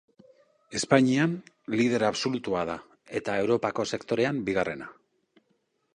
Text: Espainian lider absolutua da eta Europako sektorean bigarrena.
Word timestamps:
Espainian 0.79 1.35
lider 1.75 2.01
absolutua 2.09 2.63
da 2.71 2.79
eta 3.21 3.37
Europako 3.45 3.89
sektorean 3.93 4.41
bigarrena. 4.49 4.93